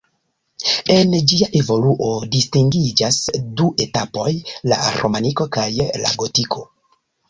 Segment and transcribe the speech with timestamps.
[0.93, 3.21] En ĝia evoluo distingiĝas
[3.61, 4.29] du etapoj:
[4.75, 6.71] la romaniko kaj la gotiko.